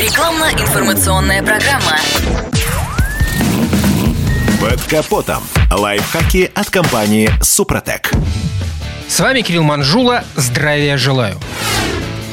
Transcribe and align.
Рекламно-информационная 0.00 1.42
программа. 1.42 1.98
Под 4.58 4.80
капотом. 4.84 5.42
Лайфхаки 5.70 6.50
от 6.54 6.70
компании 6.70 7.30
«Супротек». 7.42 8.10
С 9.08 9.20
вами 9.20 9.42
Кирилл 9.42 9.62
Манжула. 9.62 10.24
Здравия 10.36 10.96
желаю. 10.96 11.38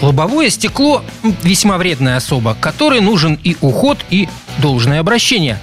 Лобовое 0.02 0.50
стекло– 0.50 1.04
весьма 1.44 1.78
вредная 1.78 2.16
особа, 2.16 2.56
которой 2.58 3.02
нужен 3.02 3.38
и 3.44 3.58
уход, 3.60 3.98
и 4.10 4.30
должное 4.60 5.02
обращение. 5.02 5.60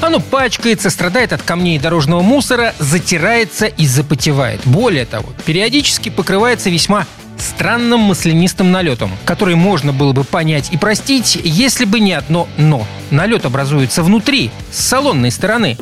Оно 0.00 0.20
пачкается, 0.20 0.90
страдает 0.90 1.32
от 1.32 1.42
камней 1.42 1.74
и 1.74 1.80
дорожного 1.80 2.20
мусора, 2.22 2.72
затирается 2.78 3.66
и 3.66 3.84
запотевает. 3.84 4.60
Более 4.64 5.06
того, 5.06 5.30
периодически 5.44 6.08
покрывается 6.08 6.70
весьма 6.70 7.04
странным 7.40 8.00
маслянистым 8.00 8.70
налетом, 8.70 9.10
который 9.24 9.54
можно 9.54 9.92
было 9.92 10.12
бы 10.12 10.24
понять 10.24 10.70
и 10.72 10.76
простить, 10.76 11.38
если 11.42 11.84
бы 11.84 12.00
не 12.00 12.12
одно 12.12 12.48
«но». 12.56 12.86
Налет 13.10 13.46
образуется 13.46 14.02
внутри, 14.02 14.50
с 14.70 14.80
салонной 14.84 15.30
стороны. 15.30 15.78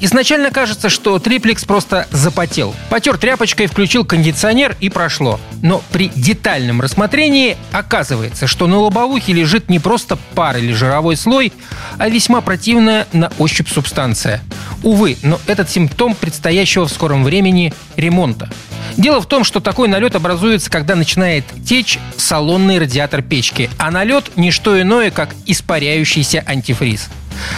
Изначально 0.00 0.50
кажется, 0.50 0.88
что 0.88 1.18
триплекс 1.18 1.64
просто 1.64 2.06
запотел. 2.10 2.74
Потер 2.88 3.18
тряпочкой, 3.18 3.66
включил 3.66 4.04
кондиционер 4.04 4.76
и 4.80 4.88
прошло. 4.88 5.38
Но 5.62 5.82
при 5.92 6.10
детальном 6.14 6.80
рассмотрении 6.80 7.56
оказывается, 7.72 8.46
что 8.46 8.66
на 8.66 8.78
лобовухе 8.78 9.32
лежит 9.32 9.68
не 9.68 9.78
просто 9.78 10.16
пар 10.34 10.56
или 10.56 10.72
жировой 10.72 11.16
слой, 11.16 11.52
а 11.98 12.08
весьма 12.08 12.40
противная 12.40 13.06
на 13.12 13.30
ощупь 13.38 13.68
субстанция. 13.68 14.40
Увы, 14.82 15.16
но 15.22 15.38
этот 15.46 15.70
симптом 15.70 16.14
предстоящего 16.14 16.86
в 16.86 16.92
скором 16.92 17.24
времени 17.24 17.74
ремонта. 17.96 18.50
Дело 18.96 19.20
в 19.20 19.26
том, 19.26 19.44
что 19.44 19.60
такой 19.60 19.88
налет 19.88 20.14
образуется, 20.14 20.70
когда 20.70 20.94
начинает 20.94 21.44
течь 21.64 21.98
салонный 22.16 22.78
радиатор 22.78 23.22
печки, 23.22 23.70
а 23.78 23.90
налет– 23.90 24.30
не 24.36 24.50
что 24.50 24.80
иное, 24.80 25.10
как 25.10 25.34
испаряющийся 25.46 26.44
антифриз. 26.46 27.08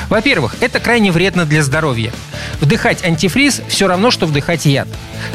Во-первых, 0.08 0.56
это 0.60 0.80
крайне 0.80 1.12
вредно 1.12 1.44
для 1.44 1.62
здоровья. 1.62 2.12
Вдыхать 2.60 3.04
антифриз 3.04 3.62
все 3.68 3.86
равно, 3.86 4.10
что 4.10 4.26
вдыхать 4.26 4.66
яд. 4.66 4.88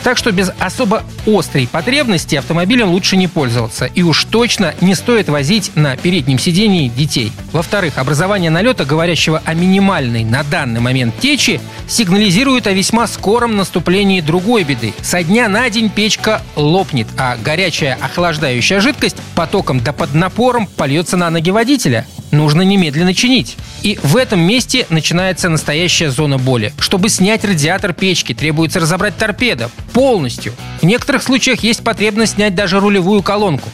Так 0.03 0.17
что 0.17 0.31
без 0.31 0.51
особо 0.59 1.03
острой 1.25 1.67
потребности 1.67 2.35
автомобилем 2.35 2.89
лучше 2.89 3.17
не 3.17 3.27
пользоваться. 3.27 3.85
И 3.85 4.01
уж 4.01 4.25
точно 4.25 4.73
не 4.81 4.95
стоит 4.95 5.29
возить 5.29 5.71
на 5.75 5.97
переднем 5.97 6.39
сидении 6.39 6.89
детей. 6.89 7.31
Во-вторых, 7.51 7.97
образование 7.97 8.49
налета, 8.49 8.85
говорящего 8.85 9.41
о 9.45 9.53
минимальной 9.53 10.23
на 10.23 10.43
данный 10.43 10.79
момент 10.79 11.19
течи, 11.19 11.59
сигнализирует 11.87 12.67
о 12.67 12.73
весьма 12.73 13.07
скором 13.07 13.55
наступлении 13.55 14.21
другой 14.21 14.63
беды. 14.63 14.93
Со 15.01 15.23
дня 15.23 15.47
на 15.47 15.69
день 15.69 15.89
печка 15.89 16.41
лопнет, 16.55 17.07
а 17.17 17.37
горячая 17.37 17.97
охлаждающая 18.01 18.79
жидкость 18.79 19.17
потоком 19.35 19.79
да 19.79 19.93
под 19.93 20.13
напором 20.13 20.67
польется 20.67 21.17
на 21.17 21.29
ноги 21.29 21.51
водителя. 21.51 22.05
Нужно 22.31 22.61
немедленно 22.61 23.13
чинить. 23.13 23.57
И 23.83 23.99
в 24.03 24.17
этом 24.17 24.39
месте 24.39 24.85
начинается 24.89 25.49
настоящая 25.49 26.09
зона 26.09 26.37
боли. 26.37 26.73
Чтобы 26.79 27.09
снять 27.09 27.45
радиатор 27.45 27.93
печки, 27.93 28.33
требуется 28.33 28.79
разобрать 28.79 29.17
торпедо 29.17 29.69
полностью. 29.93 30.53
В 30.81 30.85
некоторых 30.85 31.23
случаях 31.23 31.61
есть 31.61 31.83
потребность 31.83 32.35
снять 32.35 32.55
даже 32.55 32.79
рулевую 32.79 33.23
колонку. 33.23 33.69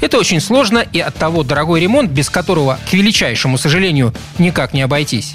Это 0.00 0.18
очень 0.18 0.40
сложно 0.40 0.78
и 0.78 1.00
от 1.00 1.14
того 1.14 1.42
дорогой 1.42 1.80
ремонт, 1.80 2.10
без 2.10 2.30
которого, 2.30 2.78
к 2.88 2.92
величайшему 2.92 3.58
сожалению, 3.58 4.14
никак 4.38 4.72
не 4.74 4.82
обойтись. 4.82 5.34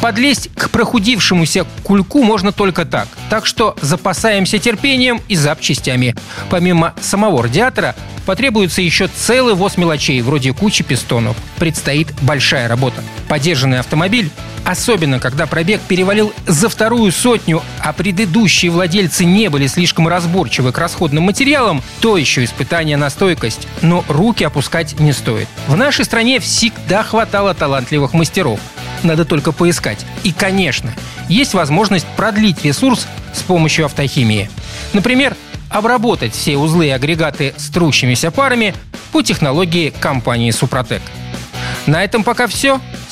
Подлезть 0.00 0.50
к 0.54 0.70
прохудившемуся 0.70 1.66
кульку 1.82 2.22
можно 2.22 2.52
только 2.52 2.84
так. 2.84 3.08
Так 3.30 3.46
что 3.46 3.76
запасаемся 3.80 4.58
терпением 4.58 5.20
и 5.28 5.36
запчастями. 5.36 6.14
Помимо 6.50 6.94
самого 7.00 7.42
радиатора, 7.42 7.94
потребуется 8.26 8.82
еще 8.82 9.08
целый 9.08 9.54
воз 9.54 9.76
мелочей, 9.76 10.20
вроде 10.20 10.52
кучи 10.52 10.84
пистонов. 10.84 11.36
Предстоит 11.58 12.08
большая 12.22 12.68
работа. 12.68 13.02
Подержанный 13.28 13.80
автомобиль 13.80 14.30
Особенно, 14.66 15.20
когда 15.20 15.46
пробег 15.46 15.80
перевалил 15.82 16.34
за 16.44 16.68
вторую 16.68 17.12
сотню, 17.12 17.62
а 17.78 17.92
предыдущие 17.92 18.72
владельцы 18.72 19.24
не 19.24 19.48
были 19.48 19.68
слишком 19.68 20.08
разборчивы 20.08 20.72
к 20.72 20.78
расходным 20.78 21.22
материалам, 21.22 21.84
то 22.00 22.16
еще 22.16 22.42
испытание 22.42 22.96
на 22.96 23.08
стойкость. 23.08 23.68
Но 23.80 24.04
руки 24.08 24.42
опускать 24.42 24.98
не 24.98 25.12
стоит. 25.12 25.46
В 25.68 25.76
нашей 25.76 26.04
стране 26.04 26.40
всегда 26.40 27.04
хватало 27.04 27.54
талантливых 27.54 28.12
мастеров. 28.12 28.58
Надо 29.04 29.24
только 29.24 29.52
поискать. 29.52 30.04
И, 30.24 30.32
конечно, 30.32 30.92
есть 31.28 31.54
возможность 31.54 32.06
продлить 32.16 32.64
ресурс 32.64 33.06
с 33.32 33.42
помощью 33.42 33.84
автохимии. 33.84 34.50
Например, 34.92 35.36
обработать 35.70 36.34
все 36.34 36.56
узлы 36.56 36.88
и 36.88 36.90
агрегаты 36.90 37.54
с 37.56 37.68
трущимися 37.68 38.32
парами 38.32 38.74
по 39.12 39.22
технологии 39.22 39.90
компании 39.90 40.50
«Супротек». 40.50 41.02
На 41.86 42.02
этом 42.02 42.24
пока 42.24 42.48
все. 42.48 42.80